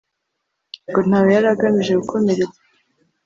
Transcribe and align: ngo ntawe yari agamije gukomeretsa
ngo 0.87 0.99
ntawe 1.07 1.29
yari 1.35 1.47
agamije 1.53 1.91
gukomeretsa 1.99 2.59